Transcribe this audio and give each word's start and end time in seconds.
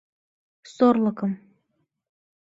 Сорлыкым 0.75 1.31